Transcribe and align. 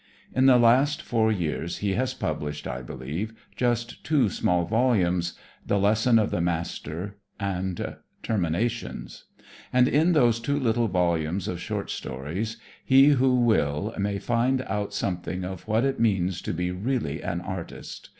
In 0.33 0.47
the 0.47 0.57
last 0.57 1.03
four 1.03 1.31
years 1.31 1.77
he 1.77 1.93
has 1.93 2.15
published, 2.15 2.65
I 2.65 2.81
believe, 2.81 3.33
just 3.55 4.03
two 4.03 4.29
small 4.29 4.65
volumes, 4.65 5.35
"The 5.63 5.77
Lesson 5.77 6.17
of 6.17 6.31
the 6.31 6.41
Master" 6.41 7.17
and 7.39 7.97
"Terminations," 8.23 9.25
and 9.71 9.87
in 9.87 10.13
those 10.13 10.39
two 10.39 10.59
little 10.59 10.87
volumes 10.87 11.47
of 11.47 11.61
short 11.61 11.91
stories 11.91 12.57
he 12.83 13.09
who 13.09 13.35
will 13.41 13.93
may 13.95 14.17
find 14.17 14.63
out 14.63 14.91
something 14.91 15.45
of 15.45 15.67
what 15.67 15.85
it 15.85 15.99
means 15.99 16.41
to 16.41 16.51
be 16.51 16.71
really 16.71 17.21
an 17.21 17.39
artist. 17.39 18.09